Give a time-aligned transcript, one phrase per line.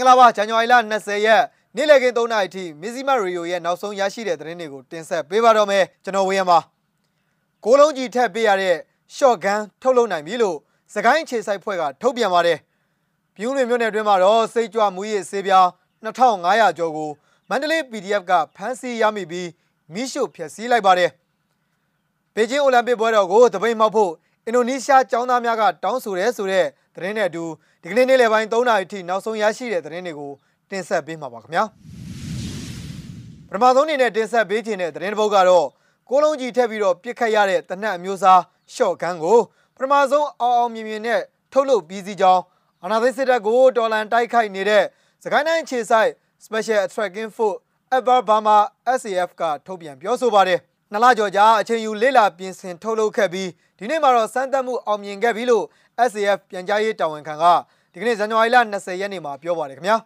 [0.00, 1.42] င်္ဂလာပါဇန်နဝါရီလ20ရက်
[1.76, 6.58] နေ့လည်ခင်း3နာရီအထိမီဇီမရီယိုရဲ့နောက်ဆုံးရရှိတဲ့သတင်းတွေကိုတင်ဆက်ပေးပါတော့မယ်ကျွန်တော်ဝေယံပါ
[7.64, 8.76] ကိုလုံးကြီးထက်ပေးရတဲ့
[9.16, 10.56] short gun ထုတ်လုပ်နိုင်ပြီလို့
[10.94, 12.58] စကိုင်းခြေဆိုင်ဖွဲ့ကထုတ်ပြန်ပါတယ်
[13.36, 15.66] ပြူးလွင်မြို့နယ်အတွင်းမှာတော့စိတ်ကြွမူရည်ဆေးပြား
[16.04, 17.10] 2500ကျော်ကို
[17.48, 19.48] မန္တလေး PDF ကဖမ်းဆီးရမိပြီး
[19.92, 21.10] မိရှုဖျက်ဆီးလိုက်ပါတယ်
[22.34, 24.12] ဘေကျင်းအိုလံပစ်ပွဲတော်ကိုတပိတ်မှောက်ဖို့
[24.46, 27.44] အင်ဒိုနီးရှားចောင်းသားများကတောင်းဆိုရဲဆိုတဲ့သတင်းနဲ့အတူ
[27.82, 30.32] ဒီကနေ့နေ့လယ်ပိုင်း3နာရီထိနောက်ဆုံးရရှိတဲ့သတင်းတွေကို
[30.70, 31.64] တင်ဆက်ပေးမှာပါခင်ဗျာ
[33.48, 35.66] ပထမဆုံးအနေနဲ့တင်ဆက်ပေးခြင်းတဲ့သတင်းတစ်ပုဒ်ကတော့
[36.10, 38.40] ကိုလုံးကြီးထက်ပြီးတော့ပြစ်ခတ်ရတဲ့တနက်အမျိုးအစား
[38.74, 39.38] ရှော့ဂန်းကို
[39.76, 41.20] ပထမဆုံးအောင်အောင်မြင်မြင်နဲ့
[41.52, 42.42] ထုတ်လုပ်ပြီးစီကြောင်း
[42.84, 44.84] အနာသိစစ်တပ်ကိုတော်လန်တိုက်ခိုက်နေတဲ့
[45.24, 46.10] စကိုင်းတိုင်းခြေဆိုင်
[46.44, 47.58] Special Attracting Force
[47.96, 48.58] Ever Burma
[49.00, 50.60] SAF ကထုတ်ပြန်ပြောဆိုပါတယ်
[50.92, 55.64] နှစ်လကျော်ကြာအချိန်ယူလေးလာပြင်ဆင်ထုတ်လုပ်ခဲ့ပြီးဒီနေ့မှာတော့စမ်းသပ်မှုအောင်မြင်ခဲ့ပြီလို့
[56.10, 57.44] SAF ပြန်ကြားရေးတာဝန်ခံက
[57.92, 59.96] ဒီကနေ့ဇန်နဝါရီလ20ရက်နေ့မှာပြောပါတယ်ခင်ဗျာ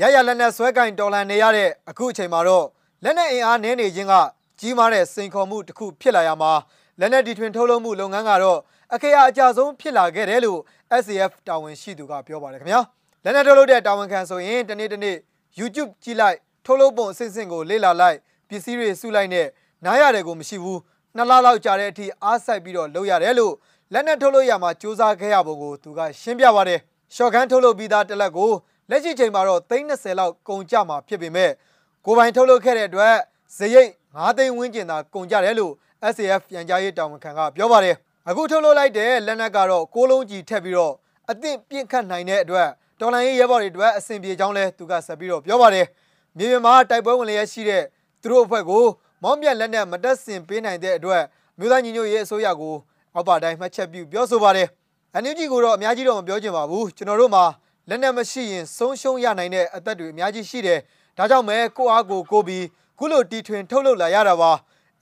[0.00, 2.66] ရရလက်နဲ့ဆွဲကင်တော်လန်နေရတဲ့အခုအချိန်မှာတော့
[3.04, 4.14] လက်နဲ့အင်အားနည်းနေခြင်းက
[4.60, 6.52] ကြီးမားတဲ့စိန်ခေါ်မှုတစ်ခုဖြစ်လာရမှာ
[7.00, 8.58] လက်နဲ့ဒီထွင်ထုတ်လုပ်မှုလုပ်ငန်းကတော့
[8.94, 10.60] အခရာအကြဆုံးဖြစ်လာခဲ့တယ်လို့
[11.04, 12.80] SAF တာဝန်ရှိသူကပြောပါတယ်ခင်ဗျာ
[13.24, 15.16] လက်နဲ့ထုတ်လုပ်တဲ့တာဝန်ခံဆိုရင်တနေ့တနေ့
[15.58, 19.46] YouTube ကြည့်လိုက်ထုတ်လုပ်ပုံအစစ်အစစ်ကိုလေ့လာလိုက်ပစ္စည်းတွေစုလိုက်နဲ့
[19.84, 20.80] နားရတယ်ကိုမရှိဘူး
[21.16, 23.54] နှစ်လလောက်ကြာတဲ့အထိအားစိုက်ပြီးတော့လုပ်ရတယ်လို့
[23.92, 26.80] လက်နက်ထုတ်လို့ရမှာစူးစမ်းခဲ့ရပုံကိုသူကရှင်းပြပါတယ်။
[27.14, 28.50] ရှော့ကန်ထုတ်လုပ်ပြီးသားတစ်လက်ကို
[28.90, 31.50] လက်ရှိချိန်မှာတော့330လောက်ကုန်ကြမှာဖြစ်ပေမဲ့
[32.04, 33.14] ကိုပိုင်ထုတ်လုပ်ခဲ့တဲ့အတွက်
[33.56, 35.72] ဇရိတ်9သိန်းဝန်းကျင်သာကုန်ကြတယ်လို့
[36.14, 37.96] SAF ပြန်ကြားရေးတာဝန်ခံကပြောပါတယ်။
[38.28, 40.94] အခုထုတ်လုပ်လိုက်တဲ့လက်နက်ကတော့ကိုလုံးကြီးထက်ပြီးတော့
[41.30, 42.68] အသင့်ပြင့်ခတ်နိုင်တဲ့အတွက်
[43.00, 45.86] တော်လိုင်းရေးရဲဘော်တွေအတွက်အဆင်ပြေကြောင်းလဲသူကဆက်ပြီးတော့ပြောပါတယ်။
[46.36, 47.82] မြေပြင်မှာတိုက်ပွဲဝင်လျက်ရှိတဲ့
[48.22, 48.84] သူတို့အဖွဲ့ကို
[49.24, 51.22] မောင်းပြန်လက်နက်မတက်ဆင်ပေးနိုင်တဲ့အတွက်
[51.58, 52.74] မြို့သားညီညွတ်ရေးအစိုးရကို
[53.14, 54.68] အောက်ပါတိုင်းမှတ်ချက်ပြုပြောဆိုပါတယ်။
[55.22, 57.44] NUG ကိုတော့အများကြီးတော့မပြောချင်ပါဘူးကျွန်တော်တို့မှာ
[57.88, 60.80] လက်နက်မရှိရင်ဆုံးရှုံးရနိုင်တဲ့အသက်တွေအများကြီးရှိတယ်
[61.18, 62.64] ဒါကြောင့်မဲကိုအားကိုကိုပြီး
[62.98, 64.52] ခုလိုတီထွင်ထုတ်လုပ်လာရတာပါ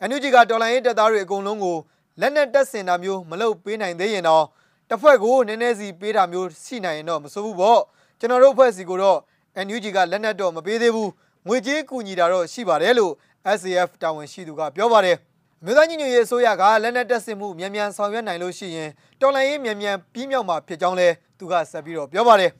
[0.08, 1.76] NUG ကတော်လိုင်းရေးတပ်သားတွေအကုန်လုံးကို
[2.20, 4.44] လက်နက်တက်ဆင်တာမျိုးမလုပ်ပေးနိုင်သေးရင်တော့
[4.88, 7.80] တစ်ဖွဲ့ကိုနည်းနည်းစီပေးတာမျိုးရှိနိုင်ရင်တော့မစိုးဘူးပေါ့
[8.18, 9.18] ကျွန်တော်တို့အဖွဲ့စီကိုတော့
[9.66, 11.10] NUG ကလက်နက်တော့မပေးသေးဘူး
[11.48, 13.12] ငွေကြေးကူညီတာတော့ရှိပါတယ်လို့
[13.58, 15.16] SAF တာဝန်ရှိသူကပြောပါတယ်
[15.62, 21.08] အမျိုးသားညီညွတ်ရေးအစိုးရကလက်နက်တက်ဆင်မှုမြန်မြန်ဆောင်ရွက်နိုင်လို့ရှိရင်တော်လှန်ရေးမြန်မြန်ပြီးမြောက်မှာဖြစ်ကြောင်းလဲ
[21.38, 22.50] သူကဆက်ပြီးတော့ပြောပါတယ်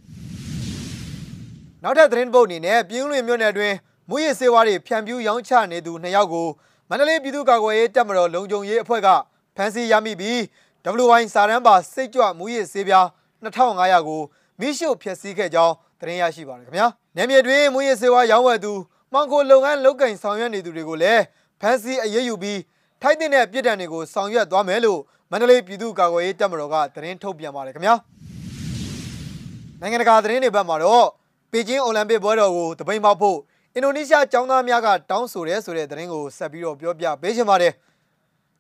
[1.82, 3.76] နောက်ထပ်သတင်းပုတ်အနေနဲ့ပြင်းလွင်မြို့နယ်အတွင်း
[4.09, 6.48] မူရစ်စေဝါတွေဖြန့်ဖြူးရောင်းချနေသူနှစ်ယောက်ကို
[6.88, 9.09] မန္တလေးပြည်သူ့ကာကွယ်ရေးတပ်မတော်လုံခြုံရေးအဖွဲ့က
[9.56, 10.38] ဖမ်းဆီးရမိပြီး
[11.04, 13.06] WY စာရန်ပါစိတ်ကြွမူရစ်စေပြား
[13.43, 14.22] 2500ကို
[14.60, 18.72] မိရှုဖျက်ဆီးခဲ့ကြောင်းသတင်းရရှိပါတယ်ခင်ဗျာ။နယ်မြေတွင်မူရစ်စေဝါရောင်းဝယ်သူ
[19.14, 21.22] မှောင်ခိုလုပ်ငန်းလုပ်ကင်ဆောင်ရွက်နေသူတွေကိုလည်း
[21.62, 22.59] ဖမ်းဆီးအရေးယူပြီး
[23.02, 25.00] ထိုက်တဲ့ပြစ်ဒဏ်တွေကိုဆောင်ရွက်သွားမယ်လို့
[25.31, 27.96] မန္တလေးပြည်သူ့ကာကွယ်ရေးတပ်မတော်ကသတင်းထုတ်ပြန်ပါတယ်ခင်ဗျာ
[29.81, 31.08] နိုင်ငံတကာသတင်းတွေဘက်မှာတော့
[31.52, 33.38] ပေကျင်းအိုလံပစ်ပွဲတော်ကိုတပိန်ပေါက်ဖို့
[33.75, 37.74] အင်ဒိုနီးရှားចောင်းသားများကတောင်းဆိုတယ်ဆိုတဲ့သတင်းကိုဆက်ပြီးတော့ပြောပြပေးချင်ပါတယ်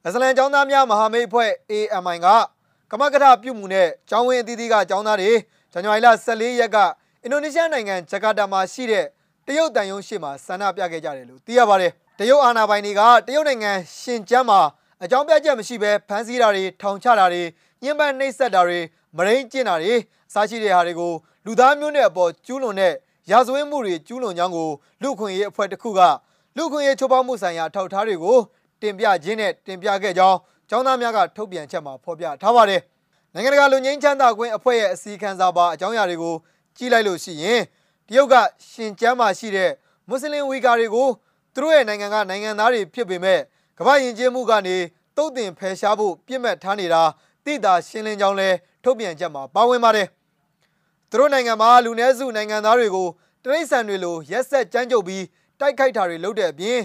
[0.05, 2.27] အစ္စလမ်ចောင်းသားများမဟာမိတ်အဖွဲ့ AMI က
[2.91, 5.31] ကမကထပြုမှုနဲ့ចောင်းဝင်းအသီးသီးကចောင်းသားတွေ
[5.73, 6.77] ဇန်နဝါရီလ14ရက်က
[7.23, 9.05] အင်ဒိုနီးရှားနိုင်ငံဂျကာတာမှာရှိတဲ့
[9.46, 14.60] တရုတ်တန်ယုံရှိမှာဆန္ဒပြခဲ့ကြတယ်လို့သိရပါတယ်တရုတ်အာဏာပိုင်တွေကတရုတ်နိုင်ငံရှင်ကျန်းမှာ
[15.04, 17.42] အကြောင်းပြချက်မရှိဘဲဖမ်းဆီးတာတွေထောင်ချတာတွေ
[17.82, 18.78] ညှဉ်းပန်းနှိပ်စက်တာတွေ
[19.16, 19.92] မရင်းကျင့်တာတွေ
[20.28, 21.12] အစရှိတဲ့ဟာတွေကို
[21.46, 22.94] လူသားမျိုးနွယ်အပေါ်ကျူးလွန်တဲ့
[23.30, 24.68] ရာဇဝတ်မှုတွေကျူးလွန်ကြောင်းကို
[25.02, 26.00] လူခွင့်ရေးအဖွဲ့တစ်ခုက
[26.56, 28.38] လူခွင့်ရေးချိုးဖောက်မှုဆိုင်ရာထောက်ထားတွေကို
[28.82, 30.36] တင်ပြခြင်းနဲ့တင်ပြခဲ့ကြောင်း
[30.70, 32.80] ကျောင်းသားများကထုတ်ပြန်ချက်မှာဖော်ပြထားပါတယ်။
[33.34, 36.34] နိုင်ငံတကာလူငင်းချမ်းသာခွင့်အဖွဲ့ရဲ့အစည်းအဝေးစာပါအကြောင်းအရာတွေကို
[36.76, 37.60] ကြည့်လိုက်လို့ရှိရင်
[38.08, 38.34] တရုတ်က
[38.70, 39.70] ရှင်ကျမ်းမှာရှိတဲ့
[40.08, 41.08] မွတ်စလင်ဝီဂါတွေကို
[41.54, 43.40] သူတို့ရဲ့နိုင်ငံကနိုင်ငံသားတွေဖြစ်ပေမဲ့
[43.78, 44.76] ကမ္ဘာယဉ်ကျေးမှုကနေ
[45.16, 47.02] တုတ်တင်ဖယ်ရှားဖို့ပြစ်မှတ်ထားနေတာ
[47.44, 48.48] တိတာရှင်းလင်းကြောင်းလဲ
[48.84, 50.08] ထုတ်ပြန်ချက်မှာပါဝင်ပါတယ်။
[51.10, 53.08] သူတို့နိုင်ငံမှာလူနည်းစုနိုင်ငံသားတွေကို
[53.44, 55.24] တရိတ်ဆန်တွေလိုရက်ဆက်ကြမ်းကြုတ်ပြီး
[55.60, 56.78] တိုက်ခိုက်တာတွေလုပ်တဲ့အပြင်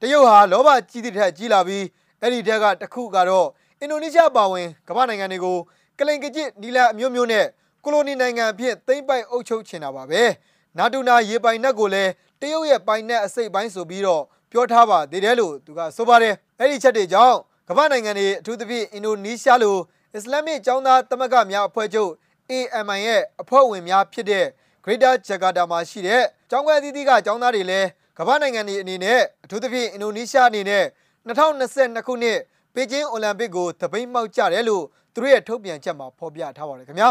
[0.00, 1.84] တရုတ်ဟာလောဘကြီးတဲ့ထက်ကြီးလာပြီး
[2.20, 3.48] အဲ့ဒီထက်ကတစ်ခုကတော့
[3.80, 5.58] အင်ဒိုနီးရှားပါဝင်ကမ္ဘာနိုင်ငံတွေကို
[5.98, 7.46] ကလိန်ကကြစ်နီလာအမျိုးမျိုးနဲ့
[7.84, 10.22] ကိုလိုနီနိုင်ငံအဖြစ်သိမ့်ပိုက်အုပ်ချုပ်ချင်တာပါပဲ။
[10.78, 12.10] နာတူနာရေပိုင်နက်ကိုလည်း
[12.40, 17.36] တရုတ်ရဲ့ပိုင်နက်အစိတ်ပိုင်းဆိုပြီးတော့ပြောထားပါသေးတယ်လို့သူကဆိုပါတယ်အဲ့ဒီချက်တွေကြောင့်
[17.68, 19.76] ကမ္ဘာနိုင်ငံတွေအထူးသဖြင့်အင်ဒိုနီးရှားလို
[20.14, 22.10] အစ္စလာမစ်ကျောင်းသားသမဂ္ဂများအဖွဲ့ချုပ်
[22.50, 24.46] AMI ရဲ့အဖွဲ့ဝင်များဖြစ်တဲ့
[24.84, 27.88] Greater Jakarta မှာရှိတဲ့ကျောင်းကွဲသီးသီးကကျောင်းသားတွေလည်း
[28.18, 30.84] ကမ္ဘာနိုင်ငံတွေအနေနဲ့အထူးသဖြင့်အင်ဒိုနီးရှားအနေနဲ့
[31.26, 32.38] 2022ခုနှစ်
[32.74, 34.84] ပေကျင်းအိုလံပစ်ကိုတပိတ်မှောက်ကြတယ်လို့
[35.14, 37.10] သူတို့ရဲ့ထုတ်ပြန်ချက်မှာဖော်ပြထားပါတယ်ခင်ဗျာ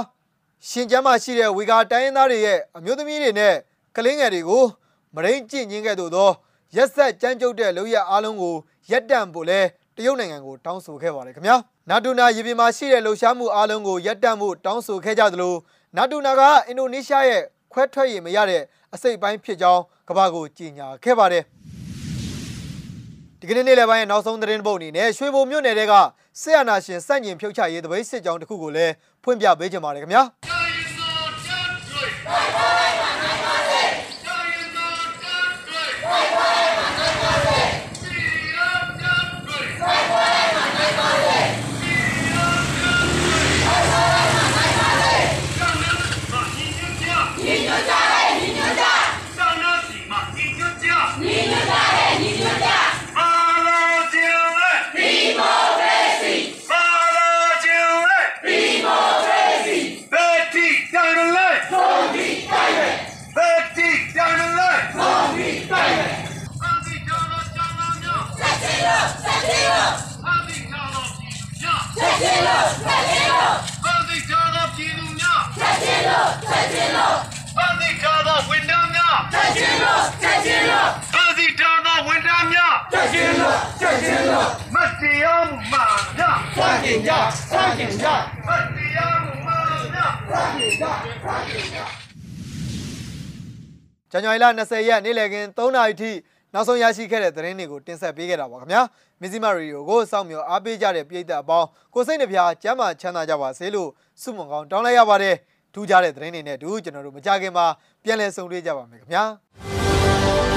[0.70, 3.56] ရှင်ကျမ်းမှာရှိတဲ့ဝီဂါတိုင်းရင်းသားတွေရဲ့အမျိုးသမီးတွေနဲ့
[3.96, 4.64] ကလေးငယ်တွေကို
[5.16, 6.30] မရင်းကျင့်ခြင်းကဲ့သို့သော
[6.76, 8.56] ရက်ဆက်ကြမ်းကြုတ်တဲ့လုပ်ရအားလုံးကို
[8.92, 9.60] ရပ်တန့်ဖို့လဲ
[9.96, 11.56] တရုတ်နိုင်ငံကိုတောင်းဆိုခဲ့ပါတယ်ခင်ဗျာ
[11.90, 15.56] နာတူနာရေပြင်မှာရှိတဲ့လှုပ်ရှားမှုအားလုံးကိုရပ်တန့်ဖို့တောင်းဆိုခဲ့ကြသလို
[15.98, 17.42] နာတူနာကအင်ဒိုနီးရှားရဲ့
[17.74, 18.62] ခွဲထွက်ရမရတဲ့
[18.94, 21.44] အစိတ်အပိုင်းဖြစ်ကြောင်းကမ္ဘာကိုကြေညာခဲ့ပါတယ်
[23.40, 25.94] ဒီကနေ့နေ့လယ်ပိုင်းရဲ့နောက်ဆုံးသတင်းပုတ်အနေနဲ့ရွှေဘုံမြို့နယ်က
[26.42, 28.94] ဆရာနာရှင်စန့်ကျင်ဖြုတ်ချရေးတပိတ်စစ်ကြောင်းတစ်ခုကိုလည်း
[29.24, 30.53] ဖွင့်ပြပေးကြပါရစေခင်ဗျာ
[83.80, 85.90] ချက်ချင်းလားမတရားမှုမှန်
[86.20, 86.22] ရ
[86.56, 87.12] စတင်ကြ
[87.50, 88.08] စတင်ကြ
[88.48, 89.64] မတရားမှုမှန်
[89.96, 89.98] ရ
[90.30, 91.80] စတင်ကြစတင်ကြ
[94.12, 96.12] ဇန်နဝါရီလ20ရက်နေ့လည်ခင်း3နာရီထိ
[96.54, 98.82] နောက်ဆုံးရရှိခဲ့တဲ့သတင်းတွေကိုတင်ဆက်ပေးခဲ့တာပါခင်ဗျာ
[99.22, 103.90] မစ္စည်းမရီယိုကိုစောင့်မျှော်အားပေးကြတဲ့ပရိသတ်အပေါင်းကိုစိတ်နှပြကျမ်းမာချမ်းသာကြပါစေလို့
[104.22, 105.36] ဆုမွန်ကောင်းတောင်းလိုက်ရပါတယ်
[105.74, 107.66] ထူးခြားတဲ့သတင်းတွေနဲ့အတူကျွန်တော်တို့မကြခင်မှာ
[108.04, 110.53] ပြန်လည်ဆုံတွေ့ကြပါမယ်ခင်ဗျာ